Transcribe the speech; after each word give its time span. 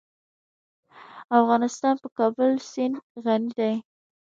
افغانستان 1.39 1.95
په 2.01 2.07
د 2.11 2.15
کابل 2.17 2.51
سیند 2.71 2.95
غني 3.23 3.51
دی. 3.59 3.75